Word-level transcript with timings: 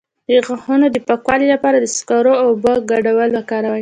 د 0.27 0.31
غاښونو 0.45 0.87
د 0.91 0.97
پاکوالي 1.07 1.47
لپاره 1.53 1.77
د 1.79 1.85
سکرو 1.97 2.33
او 2.41 2.47
اوبو 2.53 2.73
ګډول 2.91 3.29
وکاروئ 3.33 3.69